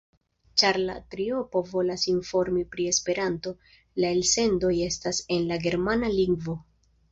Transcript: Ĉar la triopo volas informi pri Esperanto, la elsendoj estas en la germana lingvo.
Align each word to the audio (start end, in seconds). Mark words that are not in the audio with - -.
Ĉar 0.59 0.77
la 0.85 0.93
triopo 1.15 1.61
volas 1.73 2.05
informi 2.13 2.63
pri 2.73 2.87
Esperanto, 2.93 3.55
la 4.05 4.11
elsendoj 4.17 4.75
estas 4.89 5.23
en 5.39 5.49
la 5.53 5.63
germana 5.69 6.13
lingvo. 6.19 6.61